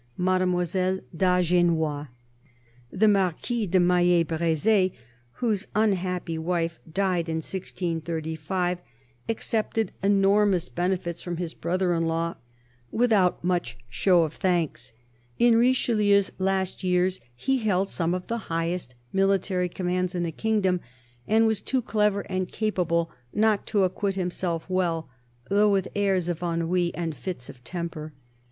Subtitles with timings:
[0.17, 2.07] Mademoiselle d'Agenois.
[2.89, 4.89] The Marquis de Maille Breze,
[5.33, 8.79] whose unhappy wife died in 163s,
[9.29, 14.23] accepted enormous benefits from his brother in 28o CARDINAL DE RICHELIEU law without much show
[14.23, 14.93] of thanks.
[15.37, 20.79] In Richelieu's last years he held some of the highest military commands in the kingdom,
[21.27, 25.09] and was too clever and capable not to acquit himself well,
[25.49, 28.13] though with airs of ennui and fits of temper.